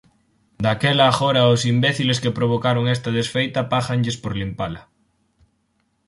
Daquela 0.63 1.05
agora 1.07 1.39
aos 1.43 1.61
imbéciles 1.73 2.21
que 2.23 2.35
provocaron 2.37 2.85
esta 2.95 3.09
desfeita 3.17 3.61
páganlles 3.73 4.17
por 4.23 4.33
limpala. 4.41 4.81